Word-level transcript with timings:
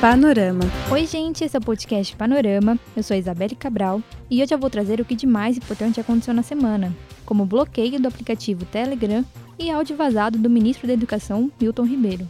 Panorama. 0.00 0.62
Oi, 0.90 1.04
gente, 1.04 1.44
esse 1.44 1.54
é 1.54 1.58
o 1.58 1.62
podcast 1.62 2.16
Panorama. 2.16 2.78
Eu 2.96 3.02
sou 3.02 3.14
a 3.14 3.18
Isabelle 3.18 3.54
Cabral 3.54 4.02
e 4.30 4.42
hoje 4.42 4.54
eu 4.54 4.58
vou 4.58 4.70
trazer 4.70 4.98
o 4.98 5.04
que 5.04 5.14
de 5.14 5.26
mais 5.26 5.58
importante 5.58 6.00
aconteceu 6.00 6.32
na 6.32 6.42
semana, 6.42 6.96
como 7.26 7.44
bloqueio 7.44 8.00
do 8.00 8.08
aplicativo 8.08 8.64
Telegram 8.64 9.22
e 9.58 9.70
áudio 9.70 9.94
vazado 9.94 10.38
do 10.38 10.48
ministro 10.48 10.86
da 10.86 10.94
Educação, 10.94 11.52
Milton 11.60 11.84
Ribeiro. 11.84 12.26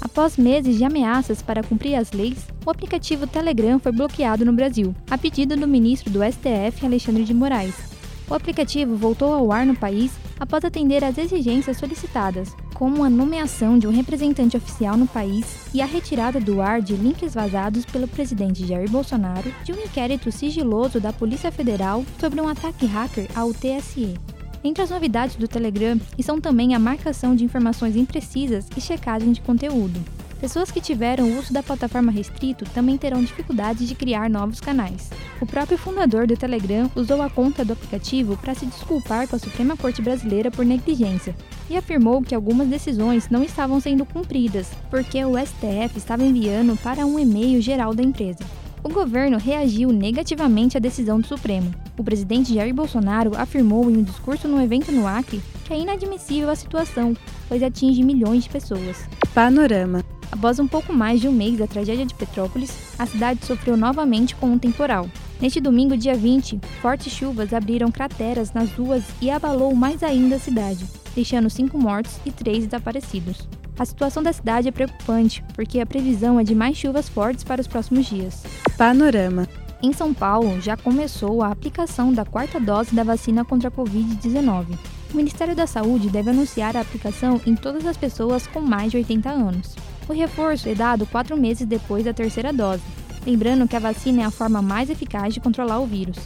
Após 0.00 0.36
meses 0.36 0.78
de 0.78 0.84
ameaças 0.84 1.42
para 1.42 1.64
cumprir 1.64 1.96
as 1.96 2.12
leis, 2.12 2.46
o 2.64 2.70
aplicativo 2.70 3.26
Telegram 3.26 3.80
foi 3.80 3.90
bloqueado 3.90 4.44
no 4.44 4.52
Brasil, 4.52 4.94
a 5.10 5.18
pedido 5.18 5.56
do 5.56 5.66
ministro 5.66 6.12
do 6.12 6.20
STF, 6.22 6.86
Alexandre 6.86 7.24
de 7.24 7.34
Moraes. 7.34 7.93
O 8.28 8.34
aplicativo 8.34 8.96
voltou 8.96 9.32
ao 9.32 9.52
ar 9.52 9.66
no 9.66 9.76
país 9.76 10.12
após 10.40 10.64
atender 10.64 11.04
às 11.04 11.18
exigências 11.18 11.76
solicitadas, 11.76 12.54
como 12.74 13.04
a 13.04 13.10
nomeação 13.10 13.78
de 13.78 13.86
um 13.86 13.90
representante 13.90 14.56
oficial 14.56 14.96
no 14.96 15.06
país 15.06 15.66
e 15.72 15.80
a 15.80 15.86
retirada 15.86 16.40
do 16.40 16.60
ar 16.60 16.82
de 16.82 16.94
links 16.94 17.34
vazados 17.34 17.84
pelo 17.84 18.08
presidente 18.08 18.66
Jair 18.66 18.90
Bolsonaro 18.90 19.52
de 19.62 19.72
um 19.72 19.76
inquérito 19.76 20.32
sigiloso 20.32 20.98
da 20.98 21.12
Polícia 21.12 21.52
Federal 21.52 22.04
sobre 22.18 22.40
um 22.40 22.48
ataque 22.48 22.86
hacker 22.86 23.28
ao 23.34 23.52
TSE. 23.52 24.14
Entre 24.64 24.82
as 24.82 24.90
novidades 24.90 25.36
do 25.36 25.46
Telegram 25.46 26.00
estão 26.16 26.40
também 26.40 26.74
a 26.74 26.78
marcação 26.78 27.36
de 27.36 27.44
informações 27.44 27.96
imprecisas 27.96 28.66
e 28.74 28.80
checagem 28.80 29.30
de 29.30 29.42
conteúdo. 29.42 30.00
Pessoas 30.44 30.70
que 30.70 30.78
tiveram 30.78 31.38
uso 31.38 31.54
da 31.54 31.62
plataforma 31.62 32.12
restrito 32.12 32.66
também 32.66 32.98
terão 32.98 33.22
dificuldades 33.22 33.88
de 33.88 33.94
criar 33.94 34.28
novos 34.28 34.60
canais. 34.60 35.08
O 35.40 35.46
próprio 35.46 35.78
fundador 35.78 36.26
do 36.26 36.36
Telegram 36.36 36.90
usou 36.94 37.22
a 37.22 37.30
conta 37.30 37.64
do 37.64 37.72
aplicativo 37.72 38.36
para 38.36 38.54
se 38.54 38.66
desculpar 38.66 39.26
com 39.26 39.36
a 39.36 39.38
Suprema 39.38 39.74
Corte 39.74 40.02
Brasileira 40.02 40.50
por 40.50 40.62
negligência 40.62 41.34
e 41.70 41.78
afirmou 41.78 42.20
que 42.20 42.34
algumas 42.34 42.68
decisões 42.68 43.30
não 43.30 43.42
estavam 43.42 43.80
sendo 43.80 44.04
cumpridas, 44.04 44.68
porque 44.90 45.24
o 45.24 45.32
STF 45.38 45.96
estava 45.96 46.22
enviando 46.22 46.76
para 46.82 47.06
um 47.06 47.18
e-mail 47.18 47.62
geral 47.62 47.94
da 47.94 48.02
empresa. 48.02 48.44
O 48.82 48.90
governo 48.90 49.38
reagiu 49.38 49.88
negativamente 49.92 50.76
à 50.76 50.80
decisão 50.80 51.18
do 51.18 51.26
Supremo. 51.26 51.74
O 51.96 52.04
presidente 52.04 52.52
Jair 52.52 52.74
Bolsonaro 52.74 53.32
afirmou 53.34 53.90
em 53.90 53.96
um 53.96 54.02
discurso 54.02 54.46
no 54.46 54.60
evento 54.60 54.92
no 54.92 55.06
Acre 55.06 55.40
que 55.64 55.72
é 55.72 55.78
inadmissível 55.78 56.50
a 56.50 56.54
situação, 56.54 57.16
pois 57.48 57.62
atinge 57.62 58.02
milhões 58.02 58.44
de 58.44 58.50
pessoas. 58.50 59.08
Panorama. 59.34 60.04
Após 60.34 60.58
um 60.58 60.66
pouco 60.66 60.92
mais 60.92 61.20
de 61.20 61.28
um 61.28 61.32
mês 61.32 61.56
da 61.56 61.66
tragédia 61.68 62.04
de 62.04 62.12
Petrópolis, 62.12 62.72
a 62.98 63.06
cidade 63.06 63.46
sofreu 63.46 63.76
novamente 63.76 64.34
com 64.34 64.46
um 64.46 64.58
temporal. 64.58 65.08
Neste 65.40 65.60
domingo, 65.60 65.96
dia 65.96 66.16
20, 66.16 66.58
fortes 66.82 67.12
chuvas 67.12 67.54
abriram 67.54 67.88
crateras 67.88 68.52
nas 68.52 68.68
ruas 68.72 69.04
e 69.22 69.30
abalou 69.30 69.72
mais 69.76 70.02
ainda 70.02 70.34
a 70.34 70.38
cidade, 70.40 70.86
deixando 71.14 71.48
cinco 71.48 71.78
mortos 71.78 72.18
e 72.26 72.32
três 72.32 72.64
desaparecidos. 72.64 73.48
A 73.78 73.84
situação 73.84 74.24
da 74.24 74.32
cidade 74.32 74.66
é 74.66 74.72
preocupante, 74.72 75.44
porque 75.54 75.78
a 75.78 75.86
previsão 75.86 76.40
é 76.40 76.42
de 76.42 76.54
mais 76.54 76.76
chuvas 76.76 77.08
fortes 77.08 77.44
para 77.44 77.60
os 77.60 77.68
próximos 77.68 78.06
dias. 78.06 78.42
Panorama. 78.76 79.46
Em 79.80 79.92
São 79.92 80.12
Paulo, 80.12 80.60
já 80.60 80.76
começou 80.76 81.44
a 81.44 81.52
aplicação 81.52 82.12
da 82.12 82.24
quarta 82.24 82.58
dose 82.58 82.92
da 82.92 83.04
vacina 83.04 83.44
contra 83.44 83.68
a 83.68 83.72
Covid-19. 83.72 84.76
O 85.12 85.16
Ministério 85.16 85.54
da 85.54 85.68
Saúde 85.68 86.10
deve 86.10 86.30
anunciar 86.30 86.76
a 86.76 86.80
aplicação 86.80 87.40
em 87.46 87.54
todas 87.54 87.86
as 87.86 87.96
pessoas 87.96 88.48
com 88.48 88.60
mais 88.60 88.90
de 88.90 88.96
80 88.96 89.30
anos. 89.30 89.76
O 90.08 90.12
reforço 90.12 90.68
é 90.68 90.74
dado 90.74 91.06
quatro 91.06 91.36
meses 91.36 91.66
depois 91.66 92.04
da 92.04 92.12
terceira 92.12 92.52
dose, 92.52 92.82
lembrando 93.26 93.66
que 93.66 93.74
a 93.74 93.80
vacina 93.80 94.22
é 94.22 94.24
a 94.24 94.30
forma 94.30 94.60
mais 94.60 94.90
eficaz 94.90 95.32
de 95.32 95.40
controlar 95.40 95.80
o 95.80 95.86
vírus. 95.86 96.16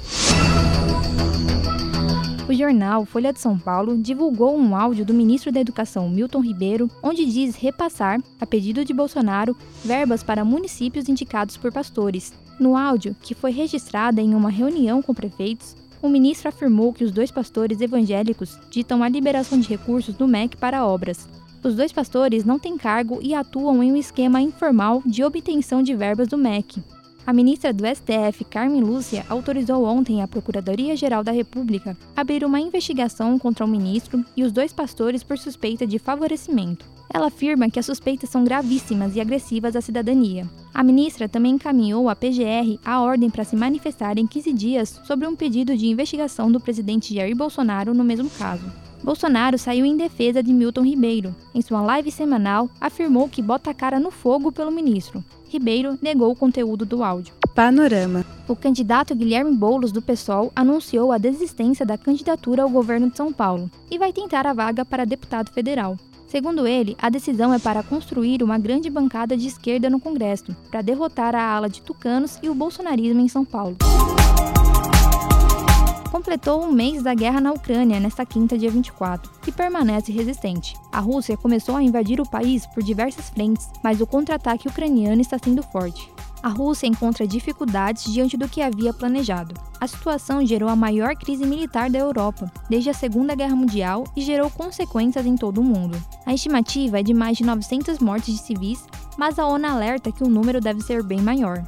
O 2.48 2.54
jornal 2.54 3.04
Folha 3.04 3.32
de 3.32 3.38
São 3.38 3.58
Paulo 3.58 3.96
divulgou 3.98 4.56
um 4.58 4.74
áudio 4.74 5.04
do 5.04 5.12
ministro 5.12 5.52
da 5.52 5.60
Educação 5.60 6.08
Milton 6.08 6.40
Ribeiro, 6.40 6.90
onde 7.02 7.26
diz 7.26 7.54
repassar, 7.54 8.20
a 8.40 8.46
pedido 8.46 8.84
de 8.84 8.94
Bolsonaro, 8.94 9.56
verbas 9.84 10.22
para 10.22 10.44
municípios 10.44 11.08
indicados 11.08 11.56
por 11.56 11.70
pastores. 11.70 12.32
No 12.58 12.74
áudio, 12.74 13.14
que 13.20 13.34
foi 13.34 13.52
registrado 13.52 14.20
em 14.20 14.34
uma 14.34 14.50
reunião 14.50 15.02
com 15.02 15.14
prefeitos, 15.14 15.76
o 16.00 16.08
ministro 16.08 16.48
afirmou 16.48 16.92
que 16.92 17.04
os 17.04 17.12
dois 17.12 17.30
pastores 17.30 17.80
evangélicos 17.80 18.58
ditam 18.70 19.02
a 19.02 19.08
liberação 19.08 19.60
de 19.60 19.68
recursos 19.68 20.14
do 20.14 20.26
MEC 20.26 20.56
para 20.56 20.86
obras. 20.86 21.28
Os 21.62 21.74
dois 21.74 21.90
pastores 21.90 22.44
não 22.44 22.58
têm 22.58 22.78
cargo 22.78 23.18
e 23.20 23.34
atuam 23.34 23.82
em 23.82 23.92
um 23.92 23.96
esquema 23.96 24.40
informal 24.40 25.02
de 25.04 25.24
obtenção 25.24 25.82
de 25.82 25.94
verbas 25.94 26.28
do 26.28 26.38
MEC. 26.38 26.82
A 27.26 27.32
ministra 27.32 27.74
do 27.74 27.84
STF, 27.84 28.42
Carmen 28.44 28.80
Lúcia, 28.80 29.26
autorizou 29.28 29.84
ontem 29.84 30.22
a 30.22 30.28
Procuradoria-Geral 30.28 31.22
da 31.22 31.30
República 31.30 31.94
abrir 32.16 32.42
uma 32.42 32.58
investigação 32.58 33.38
contra 33.38 33.66
o 33.66 33.68
ministro 33.68 34.24
e 34.34 34.42
os 34.42 34.50
dois 34.50 34.72
pastores 34.72 35.22
por 35.22 35.36
suspeita 35.36 35.86
de 35.86 35.98
favorecimento. 35.98 36.86
Ela 37.12 37.26
afirma 37.26 37.68
que 37.68 37.78
as 37.78 37.84
suspeitas 37.84 38.30
são 38.30 38.44
gravíssimas 38.44 39.14
e 39.14 39.20
agressivas 39.20 39.76
à 39.76 39.82
cidadania. 39.82 40.48
A 40.72 40.82
ministra 40.82 41.28
também 41.28 41.52
encaminhou 41.52 42.08
à 42.08 42.16
PGR 42.16 42.78
a 42.82 43.02
ordem 43.02 43.28
para 43.28 43.44
se 43.44 43.56
manifestar 43.56 44.16
em 44.16 44.26
15 44.26 44.52
dias 44.54 45.00
sobre 45.04 45.26
um 45.26 45.36
pedido 45.36 45.76
de 45.76 45.86
investigação 45.86 46.50
do 46.50 46.60
presidente 46.60 47.14
Jair 47.14 47.36
Bolsonaro 47.36 47.92
no 47.92 48.04
mesmo 48.04 48.30
caso. 48.30 48.87
Bolsonaro 49.02 49.56
saiu 49.58 49.84
em 49.86 49.96
defesa 49.96 50.42
de 50.42 50.52
Milton 50.52 50.82
Ribeiro. 50.82 51.34
Em 51.54 51.62
sua 51.62 51.80
live 51.80 52.10
semanal, 52.10 52.68
afirmou 52.80 53.28
que 53.28 53.42
bota 53.42 53.70
a 53.70 53.74
cara 53.74 54.00
no 54.00 54.10
fogo 54.10 54.52
pelo 54.52 54.70
ministro. 54.70 55.24
Ribeiro 55.48 55.98
negou 56.02 56.30
o 56.30 56.36
conteúdo 56.36 56.84
do 56.84 57.02
áudio. 57.02 57.34
Panorama. 57.54 58.24
O 58.46 58.54
candidato 58.54 59.14
Guilherme 59.14 59.56
Boulos 59.56 59.90
do 59.90 60.02
PSOL 60.02 60.52
anunciou 60.54 61.10
a 61.10 61.18
desistência 61.18 61.84
da 61.84 61.98
candidatura 61.98 62.62
ao 62.62 62.70
governo 62.70 63.10
de 63.10 63.16
São 63.16 63.32
Paulo 63.32 63.70
e 63.90 63.98
vai 63.98 64.12
tentar 64.12 64.46
a 64.46 64.52
vaga 64.52 64.84
para 64.84 65.04
deputado 65.04 65.50
federal. 65.50 65.96
Segundo 66.28 66.66
ele, 66.66 66.94
a 67.00 67.08
decisão 67.08 67.54
é 67.54 67.58
para 67.58 67.82
construir 67.82 68.42
uma 68.42 68.58
grande 68.58 68.90
bancada 68.90 69.34
de 69.34 69.48
esquerda 69.48 69.88
no 69.88 69.98
Congresso, 69.98 70.54
para 70.70 70.82
derrotar 70.82 71.34
a 71.34 71.42
ala 71.42 71.70
de 71.70 71.80
tucanos 71.80 72.38
e 72.42 72.50
o 72.50 72.54
bolsonarismo 72.54 73.20
em 73.20 73.28
São 73.28 73.46
Paulo 73.46 73.76
completou 76.08 76.64
um 76.64 76.72
mês 76.72 77.02
da 77.02 77.14
guerra 77.14 77.40
na 77.40 77.52
Ucrânia 77.52 78.00
nesta 78.00 78.24
quinta, 78.24 78.58
dia 78.58 78.70
24, 78.70 79.30
e 79.46 79.52
permanece 79.52 80.10
resistente. 80.10 80.74
A 80.90 81.00
Rússia 81.00 81.36
começou 81.36 81.76
a 81.76 81.82
invadir 81.82 82.20
o 82.20 82.28
país 82.28 82.66
por 82.66 82.82
diversas 82.82 83.30
frentes, 83.30 83.68
mas 83.82 84.00
o 84.00 84.06
contra-ataque 84.06 84.68
ucraniano 84.68 85.20
está 85.20 85.38
sendo 85.38 85.62
forte. 85.62 86.10
A 86.42 86.48
Rússia 86.48 86.86
encontra 86.86 87.26
dificuldades 87.26 88.12
diante 88.12 88.36
do 88.36 88.48
que 88.48 88.62
havia 88.62 88.92
planejado. 88.92 89.54
A 89.80 89.86
situação 89.86 90.44
gerou 90.46 90.68
a 90.68 90.76
maior 90.76 91.16
crise 91.16 91.44
militar 91.44 91.90
da 91.90 91.98
Europa 91.98 92.50
desde 92.70 92.90
a 92.90 92.94
Segunda 92.94 93.34
Guerra 93.34 93.56
Mundial 93.56 94.04
e 94.16 94.20
gerou 94.20 94.48
consequências 94.48 95.26
em 95.26 95.36
todo 95.36 95.60
o 95.60 95.64
mundo. 95.64 96.00
A 96.24 96.32
estimativa 96.32 97.00
é 97.00 97.02
de 97.02 97.12
mais 97.12 97.36
de 97.36 97.44
900 97.44 97.98
mortes 97.98 98.34
de 98.34 98.40
civis, 98.40 98.84
mas 99.16 99.38
a 99.38 99.46
ONU 99.46 99.66
alerta 99.66 100.12
que 100.12 100.22
o 100.22 100.28
número 100.28 100.60
deve 100.60 100.80
ser 100.80 101.02
bem 101.02 101.20
maior. 101.20 101.64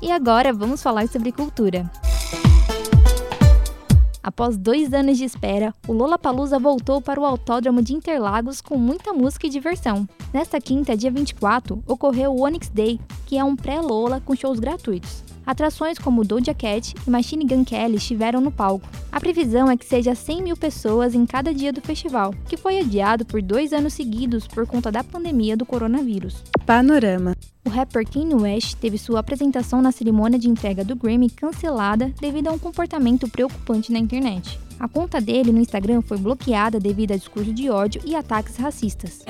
E 0.00 0.12
agora 0.12 0.52
vamos 0.52 0.80
falar 0.80 1.08
sobre 1.08 1.32
cultura. 1.32 1.90
Após 4.28 4.58
dois 4.58 4.92
anos 4.92 5.16
de 5.16 5.24
espera, 5.24 5.72
o 5.88 5.92
Lollapalooza 5.94 6.58
voltou 6.58 7.00
para 7.00 7.18
o 7.18 7.24
Autódromo 7.24 7.80
de 7.80 7.94
Interlagos 7.94 8.60
com 8.60 8.76
muita 8.76 9.10
música 9.10 9.46
e 9.46 9.50
diversão. 9.50 10.06
Nesta 10.34 10.60
quinta, 10.60 10.94
dia 10.94 11.10
24, 11.10 11.82
ocorreu 11.86 12.34
o 12.34 12.42
Onyx 12.42 12.68
Day, 12.68 13.00
que 13.24 13.38
é 13.38 13.42
um 13.42 13.56
pré-Lola 13.56 14.20
com 14.22 14.36
shows 14.36 14.60
gratuitos. 14.60 15.24
Atrações 15.46 15.98
como 15.98 16.26
Doja 16.26 16.52
Cat 16.52 16.94
e 17.06 17.10
Machine 17.10 17.46
Gun 17.46 17.64
Kelly 17.64 17.96
estiveram 17.96 18.42
no 18.42 18.52
palco. 18.52 18.86
A 19.10 19.18
previsão 19.18 19.70
é 19.70 19.78
que 19.78 19.86
seja 19.86 20.14
100 20.14 20.42
mil 20.42 20.58
pessoas 20.58 21.14
em 21.14 21.24
cada 21.24 21.54
dia 21.54 21.72
do 21.72 21.80
festival, 21.80 22.34
que 22.46 22.58
foi 22.58 22.80
adiado 22.80 23.24
por 23.24 23.40
dois 23.40 23.72
anos 23.72 23.94
seguidos 23.94 24.46
por 24.46 24.66
conta 24.66 24.92
da 24.92 25.02
pandemia 25.02 25.56
do 25.56 25.64
coronavírus. 25.64 26.44
Panorama. 26.66 27.34
O 27.68 27.70
rapper 27.70 28.02
Kanye 28.10 28.34
West 28.34 28.76
teve 28.76 28.96
sua 28.96 29.20
apresentação 29.20 29.82
na 29.82 29.92
cerimônia 29.92 30.38
de 30.38 30.48
entrega 30.48 30.82
do 30.82 30.96
Grammy 30.96 31.28
cancelada 31.28 32.10
devido 32.18 32.48
a 32.48 32.52
um 32.52 32.58
comportamento 32.58 33.28
preocupante 33.28 33.92
na 33.92 33.98
internet. 33.98 34.58
A 34.80 34.88
conta 34.88 35.20
dele 35.20 35.52
no 35.52 35.60
Instagram 35.60 36.00
foi 36.00 36.16
bloqueada 36.16 36.80
devido 36.80 37.12
a 37.12 37.16
discurso 37.18 37.52
de 37.52 37.68
ódio 37.68 38.00
e 38.06 38.16
ataques 38.16 38.56
racistas. 38.56 39.22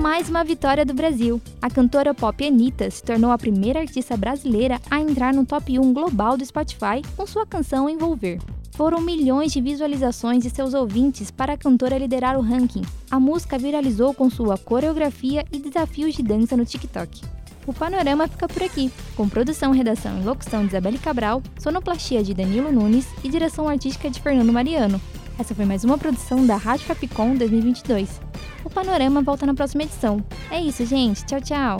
mais 0.00 0.30
uma 0.30 0.44
vitória 0.44 0.86
do 0.86 0.94
Brasil. 0.94 1.42
A 1.60 1.68
cantora 1.68 2.14
pop 2.14 2.46
Anitta 2.46 2.88
se 2.90 3.02
tornou 3.02 3.32
a 3.32 3.38
primeira 3.38 3.80
artista 3.80 4.16
brasileira 4.16 4.80
a 4.90 5.00
entrar 5.00 5.34
no 5.34 5.44
top 5.44 5.78
1 5.78 5.92
global 5.92 6.36
do 6.36 6.46
Spotify 6.46 7.02
com 7.16 7.26
sua 7.26 7.44
canção 7.44 7.88
Envolver. 7.88 8.38
Foram 8.72 9.00
milhões 9.00 9.52
de 9.52 9.60
visualizações 9.60 10.42
de 10.42 10.50
seus 10.50 10.72
ouvintes 10.72 11.30
para 11.30 11.52
a 11.52 11.56
cantora 11.56 11.98
liderar 11.98 12.38
o 12.38 12.40
ranking. 12.40 12.82
A 13.10 13.20
música 13.20 13.58
viralizou 13.58 14.14
com 14.14 14.30
sua 14.30 14.56
coreografia 14.56 15.44
e 15.52 15.58
desafios 15.58 16.14
de 16.14 16.22
dança 16.22 16.56
no 16.56 16.64
TikTok. 16.64 17.20
O 17.66 17.72
panorama 17.72 18.26
fica 18.26 18.48
por 18.48 18.62
aqui, 18.62 18.90
com 19.14 19.28
produção, 19.28 19.72
redação 19.72 20.18
e 20.18 20.24
locução 20.24 20.62
de 20.62 20.68
Isabelle 20.68 20.98
Cabral, 20.98 21.42
sonoplastia 21.58 22.22
de 22.22 22.34
Danilo 22.34 22.72
Nunes 22.72 23.06
e 23.22 23.28
direção 23.28 23.68
artística 23.68 24.10
de 24.10 24.20
Fernando 24.20 24.52
Mariano. 24.52 25.00
Essa 25.38 25.54
foi 25.54 25.64
mais 25.64 25.84
uma 25.84 25.98
produção 25.98 26.44
da 26.44 26.56
Rádio 26.56 26.86
Fapcom 26.86 27.36
2022. 27.36 28.20
O 28.64 28.70
panorama 28.70 29.22
volta 29.22 29.46
na 29.46 29.54
próxima 29.54 29.82
edição. 29.82 30.24
É 30.50 30.60
isso, 30.60 30.84
gente. 30.86 31.24
Tchau, 31.24 31.40
tchau. 31.40 31.76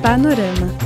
Panorama. 0.00 0.85